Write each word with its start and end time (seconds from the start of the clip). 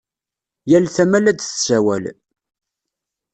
Yal 0.69 0.85
tama 0.95 1.19
la 1.19 1.31
d-tessawal. 1.33 2.05